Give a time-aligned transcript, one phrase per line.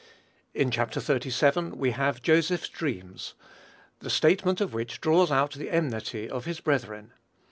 [0.55, 1.75] In Chapter xxxvii.
[1.77, 3.35] we have Joseph's dreams,
[3.99, 7.13] the statement of which draws out the enmity of his brethren.